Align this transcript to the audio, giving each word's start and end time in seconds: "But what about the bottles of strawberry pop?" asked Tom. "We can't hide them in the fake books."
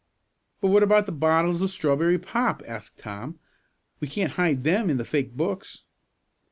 "But 0.61 0.69
what 0.69 0.81
about 0.81 1.05
the 1.05 1.11
bottles 1.11 1.61
of 1.61 1.69
strawberry 1.69 2.17
pop?" 2.17 2.63
asked 2.67 2.97
Tom. 2.97 3.37
"We 3.99 4.07
can't 4.07 4.31
hide 4.31 4.63
them 4.63 4.89
in 4.89 4.97
the 4.97 5.05
fake 5.05 5.37
books." 5.37 5.83